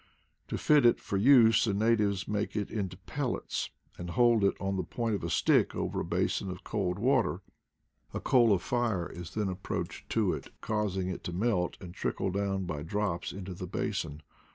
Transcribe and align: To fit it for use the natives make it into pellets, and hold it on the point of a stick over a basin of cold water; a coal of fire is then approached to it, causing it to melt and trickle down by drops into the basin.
To 0.47 0.57
fit 0.57 0.83
it 0.83 0.99
for 0.99 1.15
use 1.17 1.63
the 1.63 1.75
natives 1.75 2.27
make 2.27 2.55
it 2.55 2.71
into 2.71 2.97
pellets, 2.97 3.69
and 3.99 4.09
hold 4.09 4.43
it 4.43 4.55
on 4.59 4.75
the 4.75 4.83
point 4.83 5.13
of 5.13 5.23
a 5.23 5.29
stick 5.29 5.75
over 5.75 5.99
a 5.99 6.03
basin 6.03 6.49
of 6.49 6.63
cold 6.63 6.97
water; 6.97 7.43
a 8.11 8.19
coal 8.19 8.51
of 8.51 8.63
fire 8.63 9.07
is 9.07 9.35
then 9.35 9.47
approached 9.47 10.09
to 10.09 10.33
it, 10.33 10.49
causing 10.59 11.07
it 11.07 11.23
to 11.25 11.33
melt 11.33 11.77
and 11.79 11.93
trickle 11.93 12.31
down 12.31 12.65
by 12.65 12.81
drops 12.81 13.31
into 13.31 13.53
the 13.53 13.67
basin. 13.67 14.23